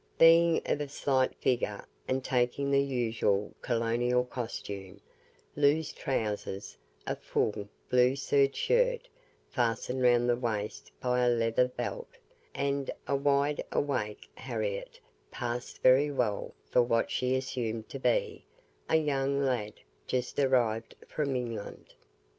[0.17, 4.99] Being of a slight figure, and taking the usual colonial costume
[5.55, 9.07] loose trowsers, a full, blue serge shirt,
[9.51, 12.17] fastened round the waist by a leather belt,
[12.55, 18.43] and a wide awake Harriette passed very well for what she assumed to be
[18.89, 19.73] a young lad
[20.07, 21.93] just arrived from England.